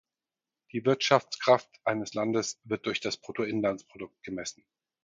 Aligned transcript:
Die 0.71 0.83
Wirtschaftskraft 0.83 1.69
eines 1.83 2.15
Landes 2.15 2.59
wird 2.63 2.87
durch 2.87 3.01
das 3.01 3.17
Bruttoinlandsprodukt 3.17 4.23
gemessen. 4.23 4.65